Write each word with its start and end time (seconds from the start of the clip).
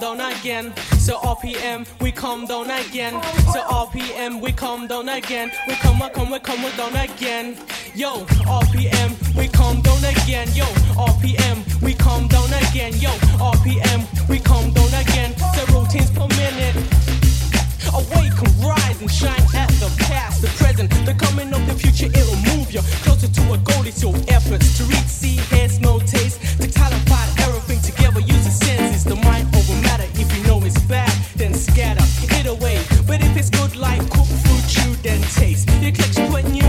come 0.00 0.18
down 0.18 0.32
again. 0.32 0.72
So 0.98 1.18
RPM, 1.18 1.86
we 2.00 2.10
come 2.10 2.46
down 2.46 2.70
again. 2.70 3.12
So 3.52 3.60
RPM, 3.62 4.40
we 4.40 4.50
come 4.52 4.88
down 4.88 5.08
again. 5.08 5.52
We 5.68 5.74
come, 5.74 6.00
we 6.00 6.08
come, 6.08 6.30
we 6.30 6.38
come, 6.40 6.62
we 6.64 6.70
down 6.72 6.96
again. 6.96 7.56
Yo, 7.94 8.24
RPM, 8.60 9.36
we 9.36 9.46
come 9.48 9.82
down 9.82 9.98
again. 10.04 10.48
Yo, 10.52 10.64
RPM, 10.96 11.82
we 11.82 11.94
come 11.94 12.26
down 12.26 12.52
again. 12.64 12.92
Yo, 12.98 13.10
RPM, 13.38 14.28
we 14.28 14.38
come 14.40 14.72
down 14.72 14.88
again. 14.94 15.36
So 15.54 15.64
routines 15.72 16.10
per 16.10 16.26
minute. 16.34 16.74
Awake 17.94 18.38
and 18.42 18.64
rise 18.64 19.00
and 19.00 19.10
shine 19.10 19.46
at 19.54 19.70
the 19.78 19.94
past, 20.08 20.42
the 20.42 20.48
present, 20.58 20.90
the 21.06 21.14
coming 21.14 21.52
of 21.54 21.64
the 21.68 21.74
future. 21.74 22.06
It'll 22.06 22.56
move 22.56 22.72
you 22.72 22.80
closer 23.04 23.28
to 23.28 23.52
a 23.52 23.58
goal. 23.58 23.86
It's 23.86 24.02
your 24.02 24.16
efforts 24.28 24.76
to 24.78 24.84
reach, 24.84 25.06
see, 25.06 25.36
hear, 25.54 25.68
smell, 25.68 26.00
taste, 26.00 26.40
tactile, 26.58 26.92
and 26.92 27.40
error. 27.40 27.63
Continue. 35.92 36.62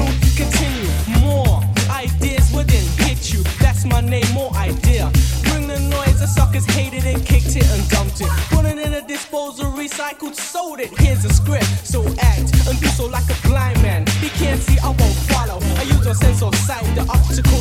More 1.22 1.62
ideas 1.90 2.52
within 2.54 2.84
hit 3.06 3.34
you. 3.34 3.42
That's 3.62 3.86
my 3.86 4.02
name, 4.02 4.30
more 4.34 4.54
idea. 4.56 5.10
Bring 5.44 5.68
the 5.68 5.80
noise, 5.80 6.20
the 6.20 6.28
suckers 6.28 6.66
hated 6.66 7.06
it, 7.06 7.26
kicked 7.26 7.56
it, 7.56 7.66
and 7.72 7.90
dumped 7.90 8.20
it. 8.20 8.28
Put 8.52 8.66
it 8.66 8.78
in 8.78 8.94
a 8.94 9.02
disposal, 9.08 9.72
recycled, 9.72 10.36
sold 10.36 10.82
it. 10.82 10.90
Here's 11.00 11.24
a 11.24 11.30
script, 11.32 11.88
so 11.88 12.04
act 12.20 12.52
and 12.68 12.78
do 12.82 12.88
so 12.88 13.06
like 13.06 13.30
a 13.30 13.48
blind 13.48 13.82
man. 13.82 14.06
He 14.20 14.28
can't 14.30 14.62
see, 14.62 14.78
I 14.80 14.88
won't 14.88 15.18
follow. 15.32 15.60
I 15.80 15.84
use 15.84 16.06
my 16.06 16.12
sense 16.12 16.42
of 16.42 16.54
sight, 16.54 16.84
the 16.96 17.04
optical. 17.10 17.56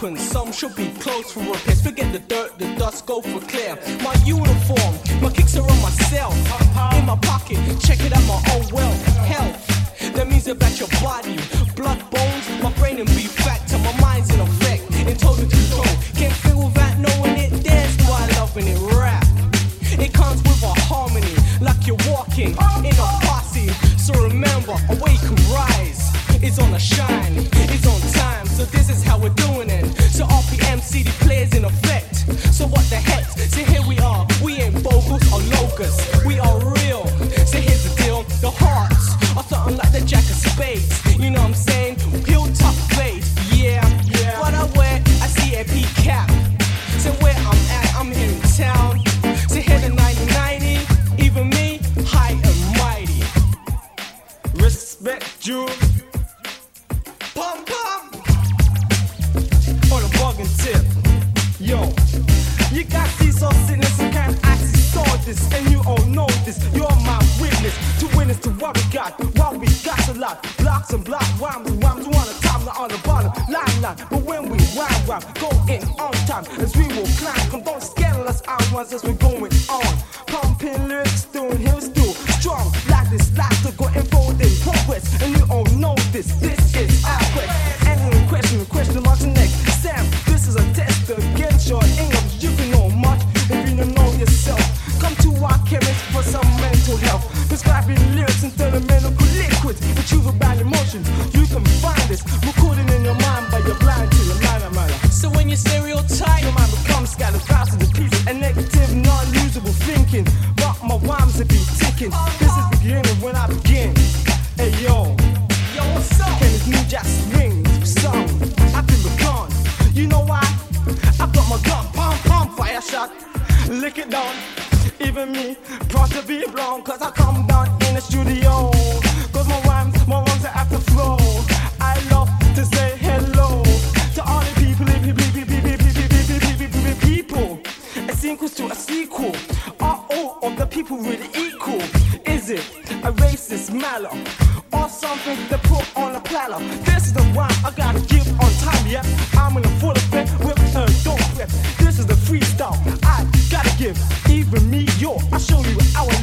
open. 0.00 0.16
Some 0.16 0.52
should 0.52 0.74
be 0.76 0.88
closed 1.00 1.30
for 1.30 1.40
repairs. 1.40 1.82
Forget 1.82 2.12
the 2.12 2.20
dirt, 2.20 2.58
the 2.58 2.66
dust, 2.76 3.06
go 3.06 3.20
for 3.20 3.40
clear. 3.40 3.76
My 4.02 4.14
uniform, 4.24 4.94
my 5.20 5.30
kicks 5.30 5.56
are 5.56 5.62
on 5.62 5.82
myself. 5.82 6.34
In 6.96 7.06
my 7.06 7.16
pocket, 7.22 7.58
check 7.80 8.00
it 8.00 8.12
out 8.12 8.24
my 8.26 8.40
own 8.54 8.66
wealth. 8.72 9.06
Health, 9.26 10.14
that 10.14 10.28
means 10.28 10.46
about 10.46 10.78
your 10.78 10.88
body. 11.02 11.38
Blood, 11.76 11.98
bones, 12.10 12.44
my 12.62 12.72
brain 12.74 12.98
and 12.98 13.08
be 13.08 13.26
fat 13.44 13.60
till 13.68 13.80
my 13.80 13.94
mind's 14.00 14.32
in 14.32 14.40
effect. 14.40 14.82
In 14.94 15.16
total 15.16 15.46
control, 15.48 15.84
can't 16.14 16.34
feel 16.34 16.64
without 16.64 16.96
knowing 16.98 17.36
it. 17.36 17.50
That's 17.64 17.96
why 18.08 18.26
loving 18.36 18.68
it 18.68 18.80
rap. 18.94 19.26
It 19.82 20.12
comes 20.14 20.42
with 20.42 20.62
a 20.62 20.74
harmony, 20.88 21.34
like 21.60 21.86
you're 21.86 22.02
walking 22.08 22.50
in 22.50 22.96
a 22.96 23.08
posse. 23.26 23.68
So 23.98 24.14
remember, 24.14 24.76
awake 24.88 25.22
and 25.22 25.40
rise, 25.50 26.10
it's 26.42 26.58
on 26.58 26.70
the 26.70 26.78
shine. 26.78 27.29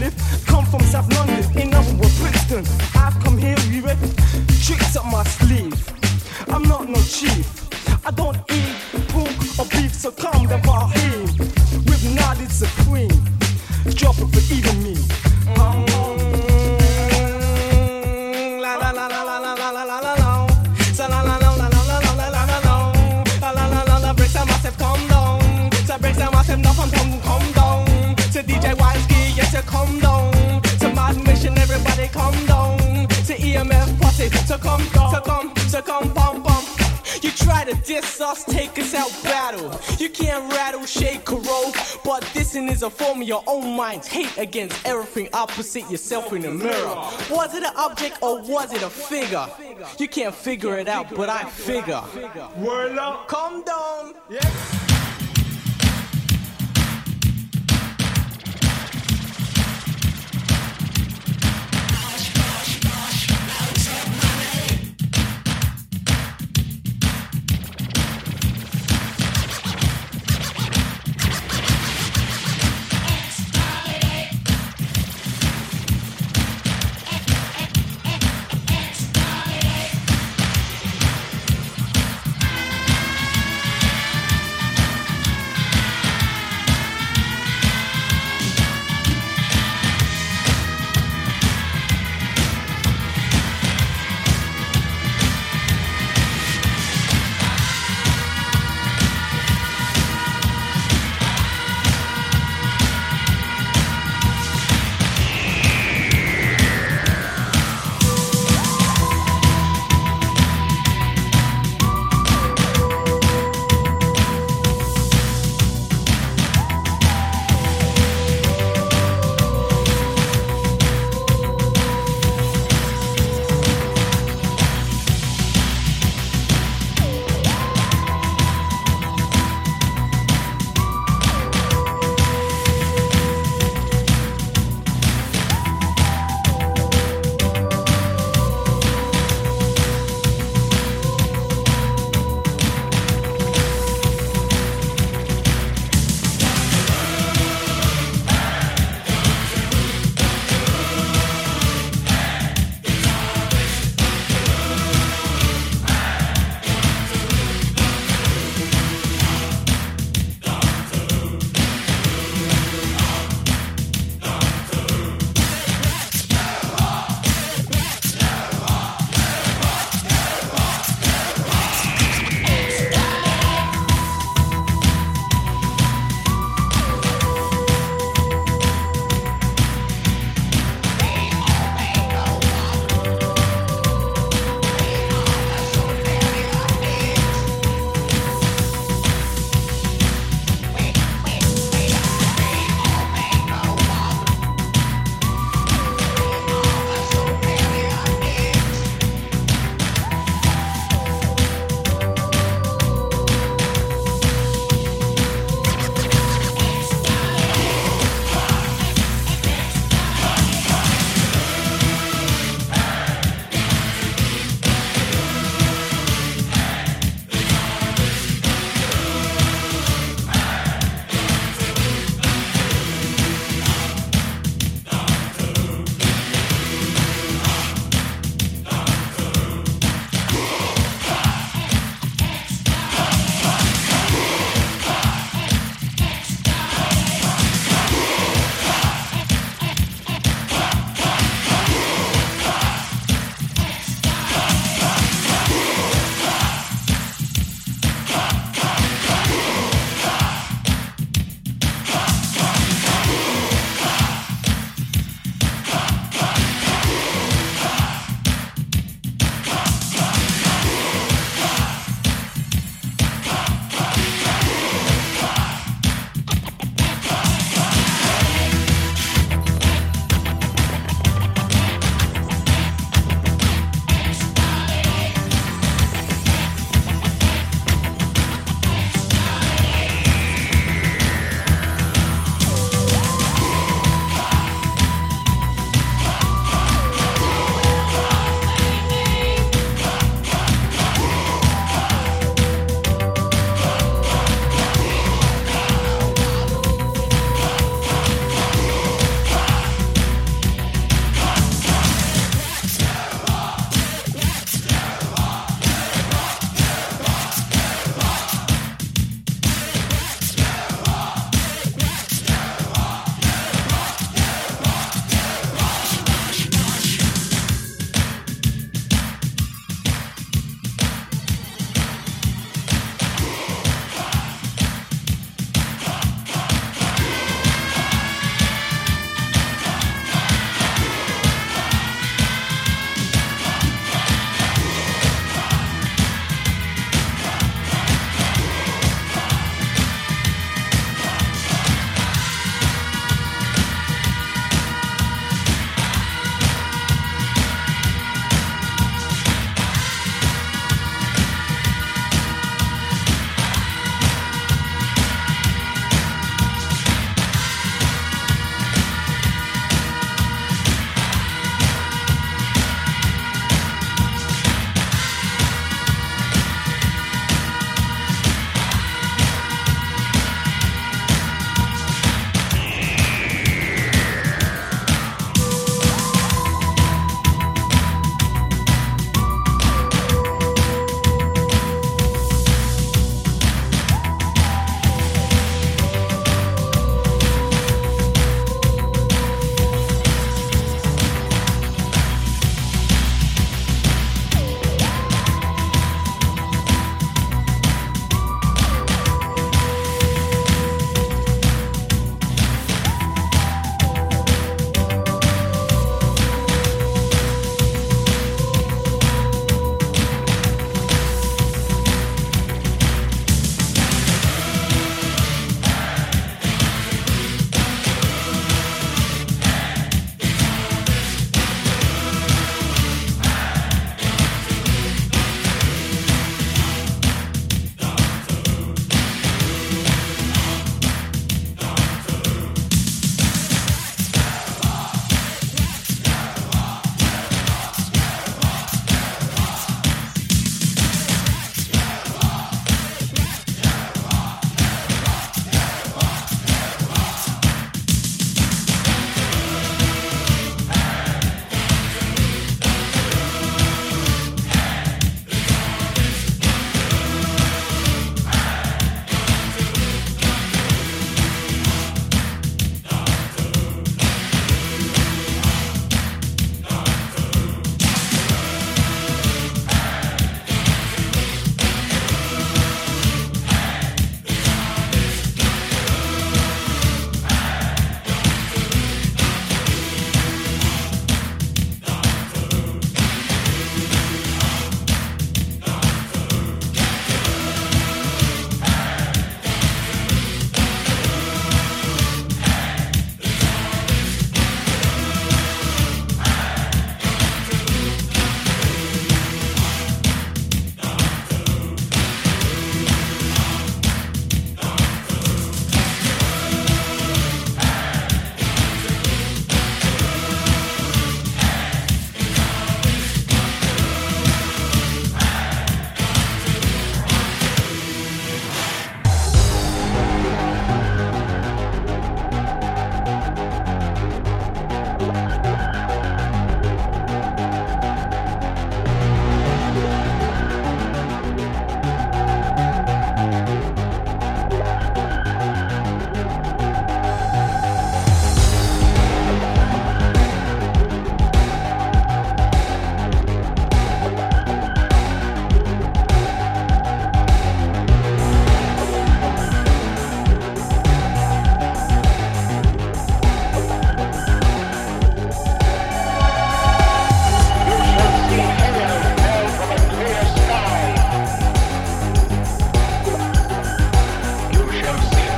minutes. 0.07 0.36
form 43.17 43.27
your 43.27 43.43
own 43.47 43.75
mind's 43.75 44.07
hate 44.07 44.37
against 44.37 44.85
everything 44.85 45.29
opposite 45.33 45.89
yourself 45.89 46.33
in 46.33 46.41
the 46.41 46.51
mirror. 46.51 46.95
Was 47.29 47.53
it 47.55 47.63
an 47.63 47.73
object 47.75 48.21
or 48.21 48.41
was 48.41 48.73
it 48.73 48.83
a 48.83 48.89
figure? 48.89 49.47
You 49.97 50.07
can't 50.07 50.35
figure 50.35 50.77
it 50.77 50.87
out, 50.87 51.13
but 51.15 51.29
I 51.29 51.45
figure. 51.45 52.01
Word 52.57 52.97
up. 52.97 53.27
Come 53.27 53.63
down. 53.63 54.13
Yes. 54.29 54.76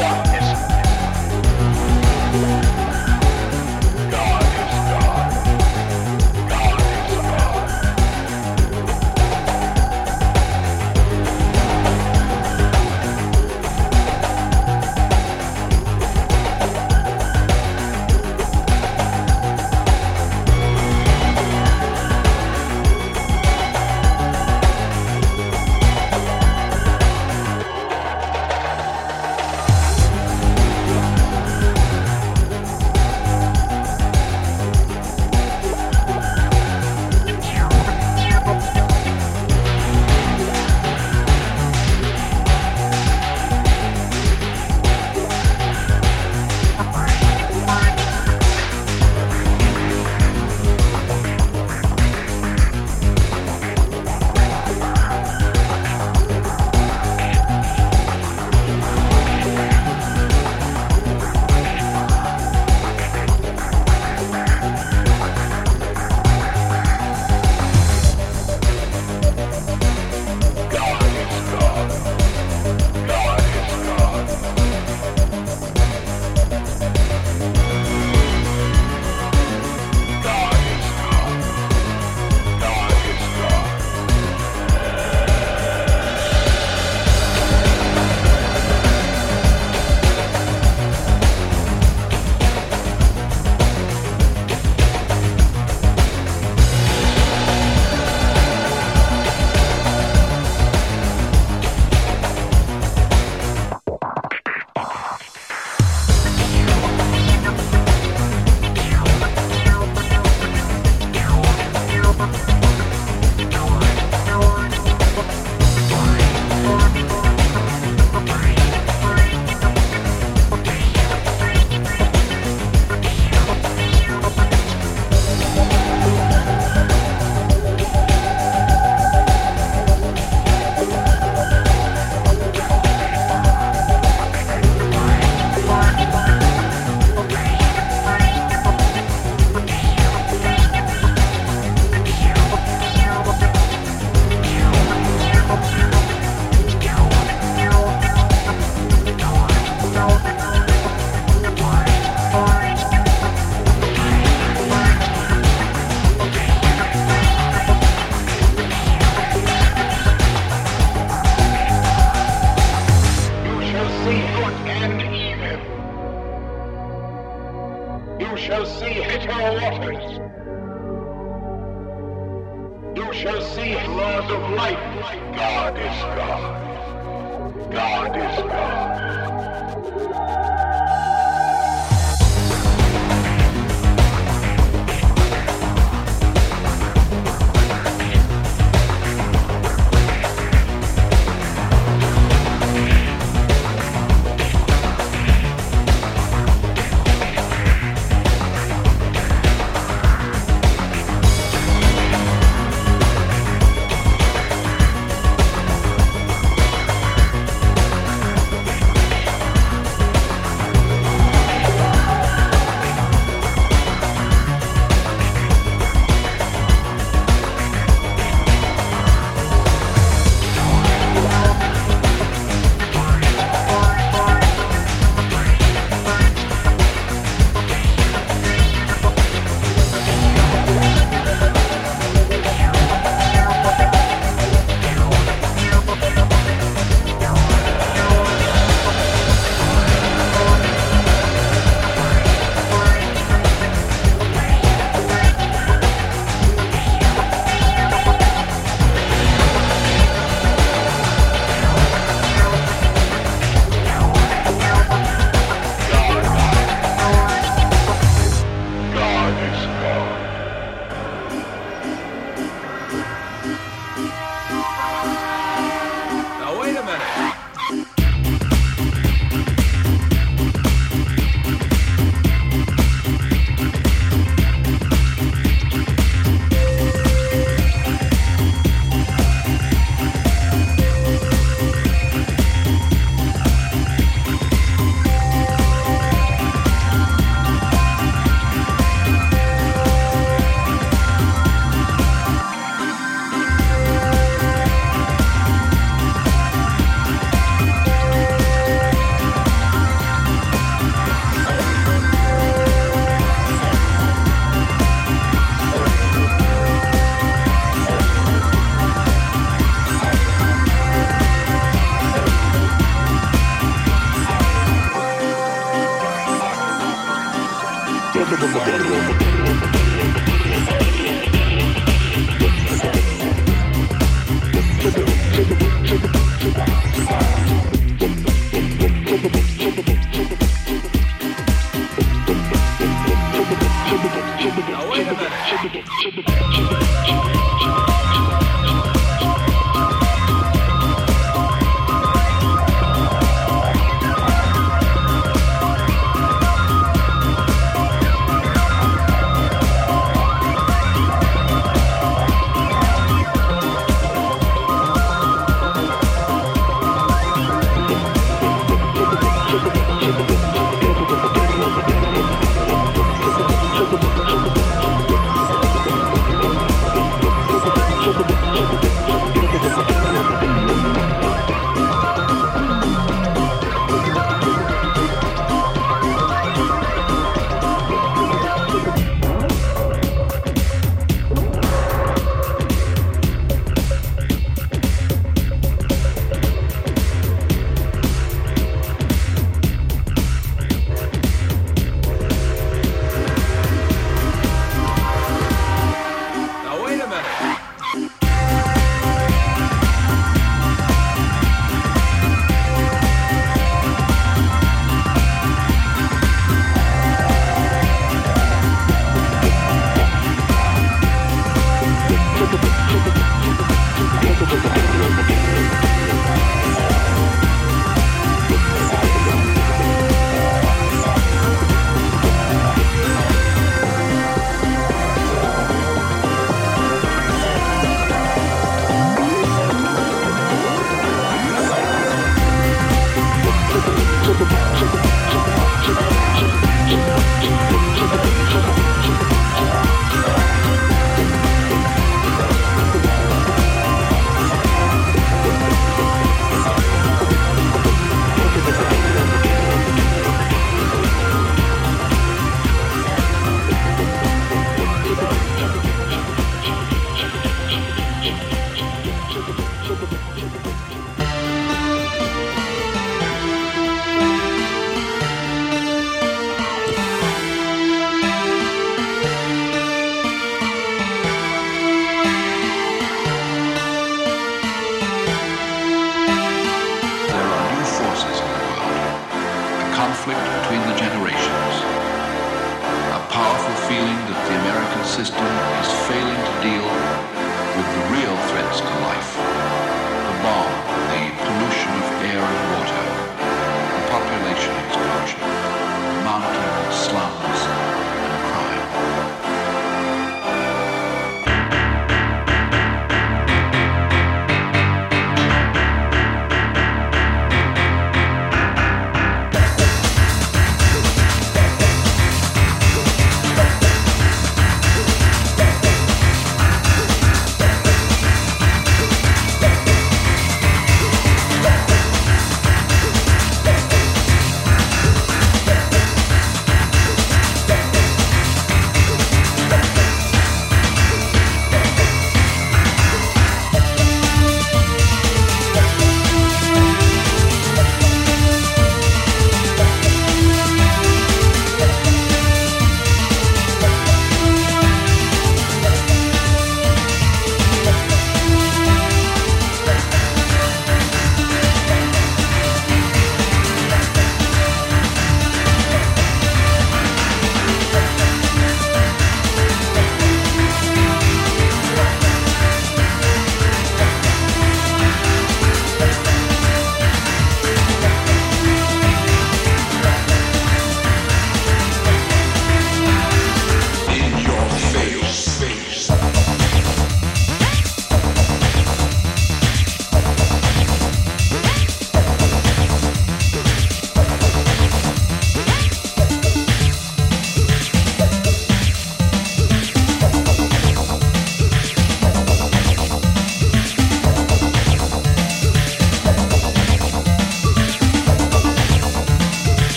What? 0.00 0.29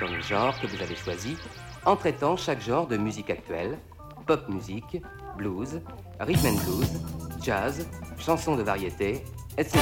Dans 0.00 0.06
le 0.06 0.20
genre 0.20 0.58
que 0.60 0.66
vous 0.68 0.80
avez 0.80 0.94
choisi 0.94 1.36
en 1.84 1.96
traitant 1.96 2.36
chaque 2.36 2.60
genre 2.60 2.86
de 2.86 2.96
musique 2.96 3.30
actuelle, 3.30 3.78
pop 4.24 4.48
musique, 4.48 5.02
blues, 5.36 5.80
rhythm 6.20 6.46
and 6.46 6.64
blues, 6.64 6.92
jazz, 7.42 7.84
chansons 8.16 8.54
de 8.56 8.62
variété, 8.62 9.24
etc. 9.58 9.78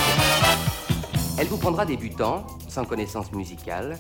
Elle 1.39 1.49
vous 1.49 1.59
prendra 1.59 1.85
débutant, 1.85 2.47
sans 2.67 2.87
connaissance 2.87 3.31
musicale, 3.33 3.99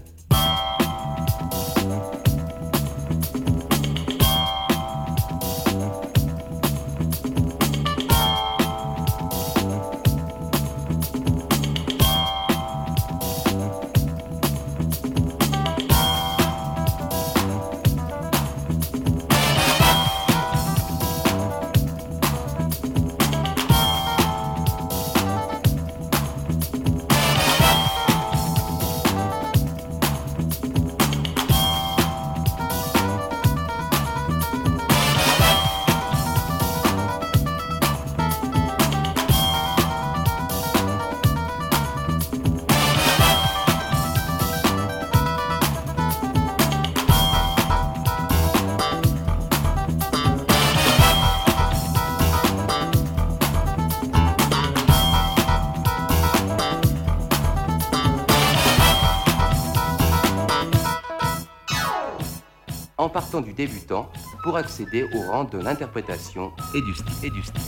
partant 63.14 63.40
du 63.40 63.52
débutant 63.52 64.10
pour 64.42 64.56
accéder 64.56 65.04
au 65.14 65.30
rang 65.30 65.44
de 65.44 65.58
l'interprétation 65.58 66.50
et 66.74 66.82
du 66.82 66.92
style. 66.94 67.14
Et 67.22 67.30
du 67.30 67.42
style. 67.44 67.62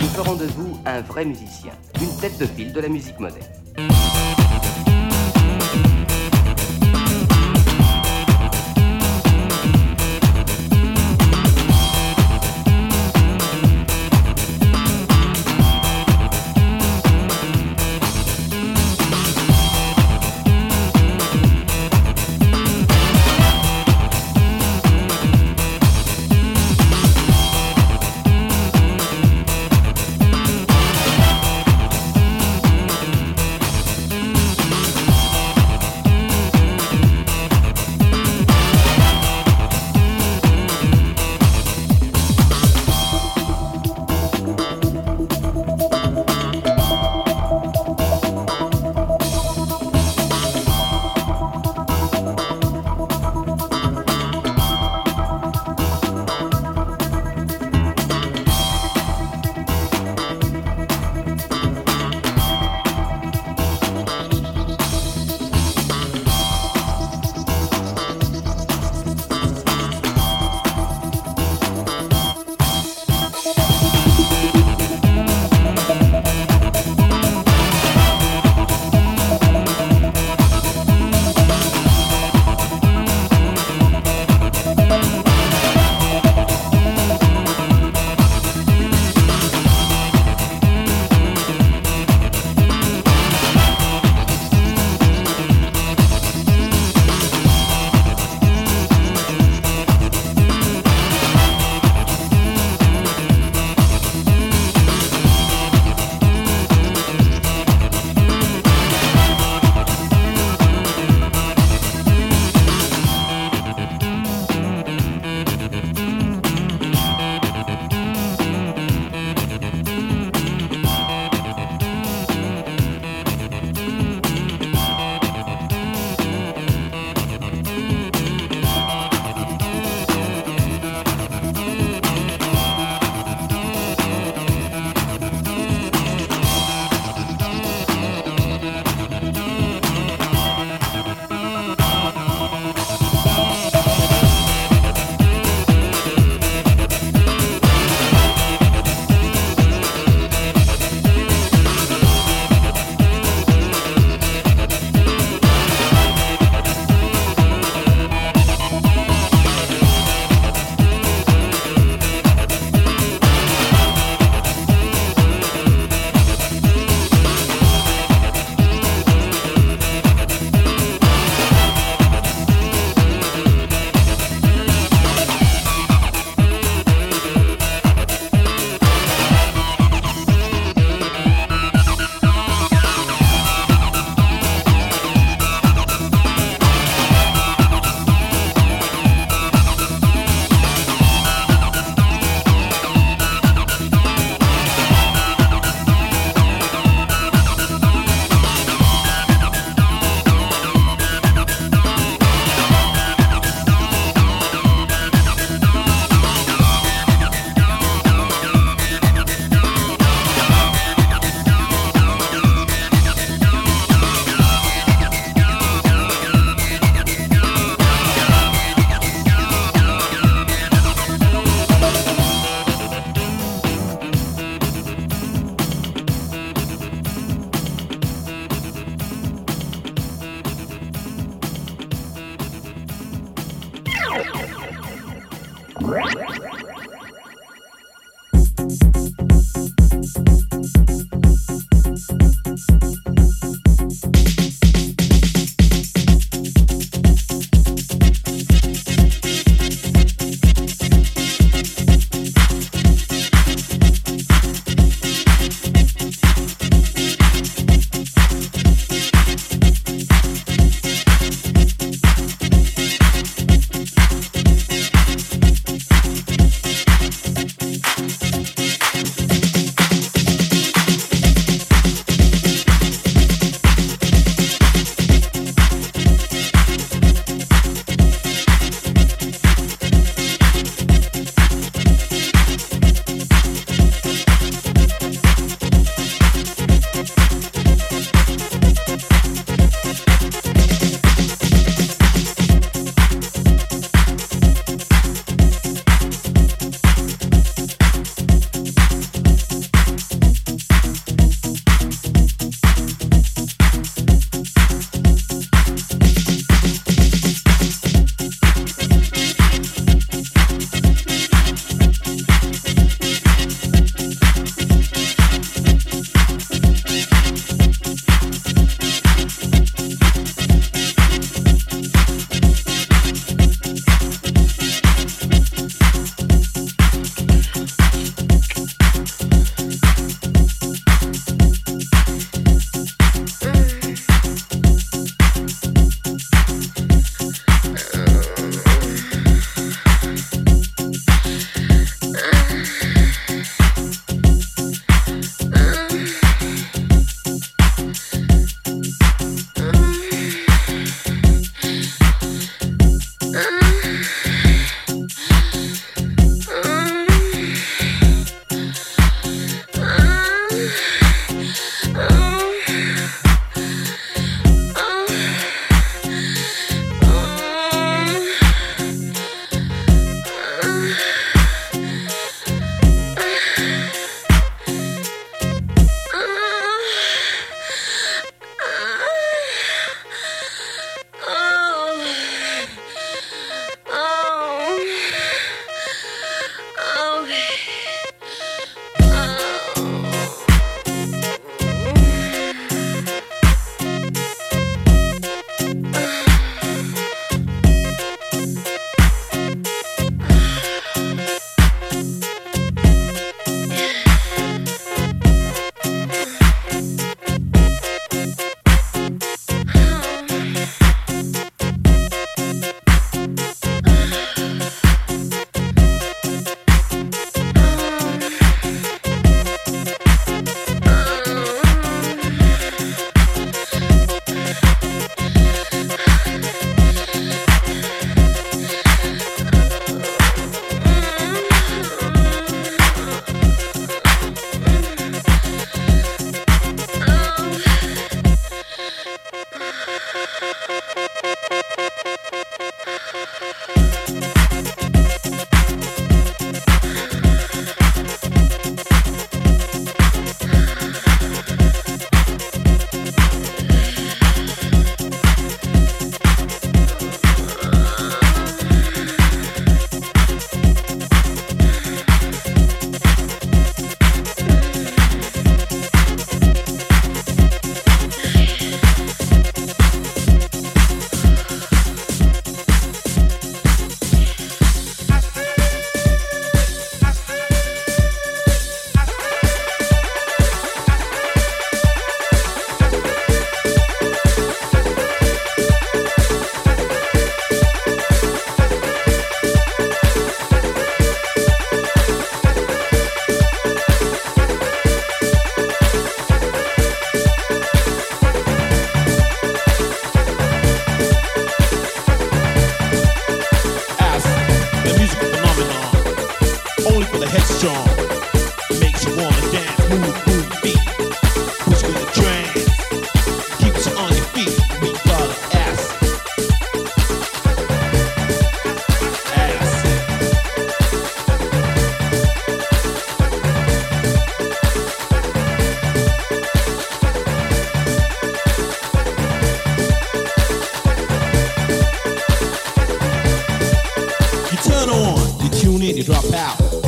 Nous 0.00 0.06
ferons 0.06 0.36
de 0.36 0.44
vous 0.44 0.78
un 0.86 1.00
vrai 1.00 1.24
musicien, 1.24 1.72
une 2.00 2.16
tête 2.20 2.38
de 2.38 2.46
file 2.46 2.72
de 2.72 2.80
la 2.80 2.88
musique 2.88 3.18
moderne. 3.18 3.61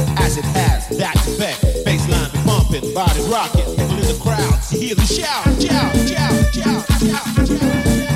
Out. 0.09 0.21
Acid 0.21 0.45
has 0.45 0.89
that 0.99 1.15
effect. 1.27 1.61
Bassline 1.85 2.33
be 2.33 2.39
pumping, 2.45 2.95
body 2.95 3.21
rocking. 3.31 3.65
People 3.77 3.99
in 3.99 4.07
the 4.07 4.19
crowd, 4.23 4.61
you 4.73 4.81
hear 4.81 4.95
them 4.95 5.07
shout, 5.07 5.45
shout, 5.61 5.95
shout, 6.09 6.55
shout, 6.55 6.85
shout, 7.03 7.49
shout. 7.49 8.14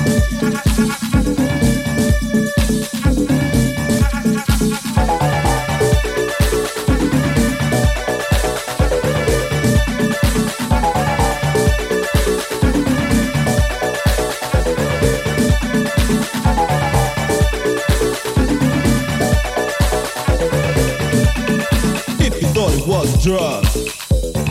Drugs, 23.21 23.75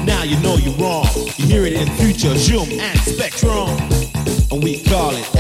now 0.05 0.25
you 0.25 0.39
know 0.41 0.57
you're 0.57 0.75
wrong. 0.75 1.07
You 1.39 1.47
hear 1.47 1.64
it 1.64 1.73
in 1.73 1.89
future, 1.97 2.35
Shoom 2.37 2.71
and 2.79 2.99
Spectrum, 3.01 3.69
and 4.53 4.62
we 4.62 4.83
call 4.83 5.12
it 5.14 5.38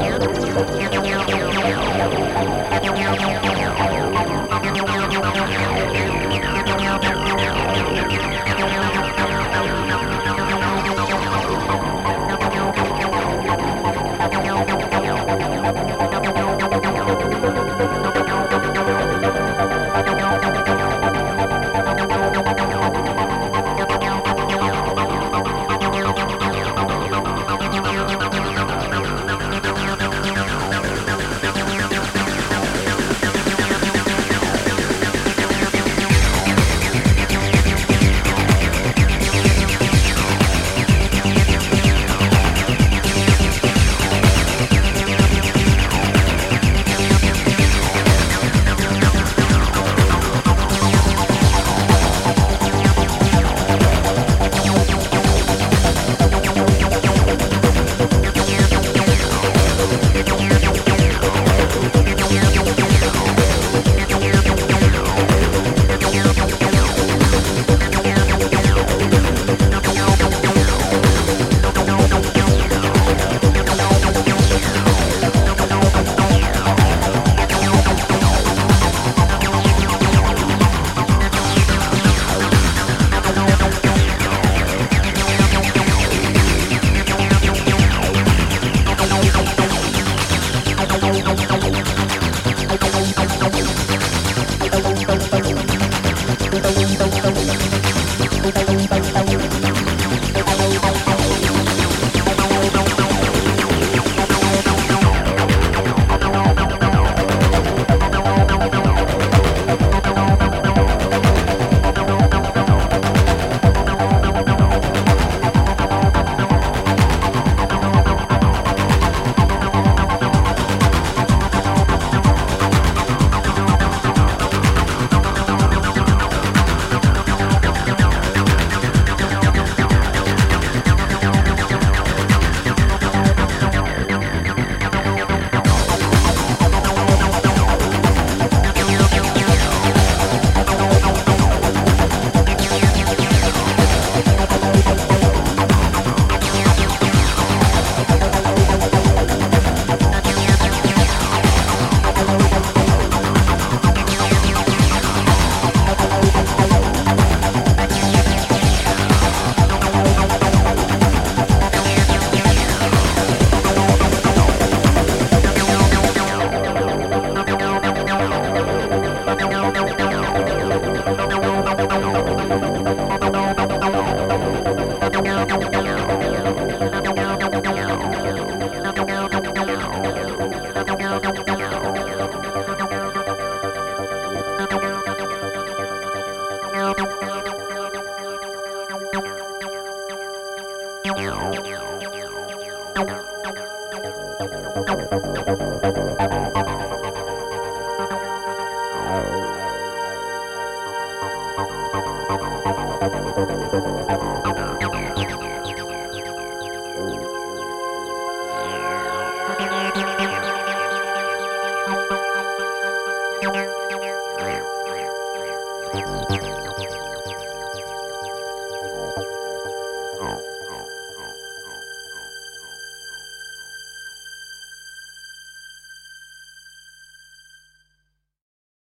Yeah. 0.00 0.33